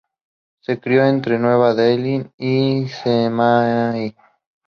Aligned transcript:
Se 0.61 0.79
crio 0.79 1.05
entre 1.05 1.37
Nueva 1.37 1.75
Delhi 1.75 2.27
y 2.35 2.87
Chennai. 2.87 4.15